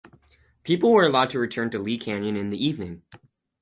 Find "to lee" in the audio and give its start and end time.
1.69-1.95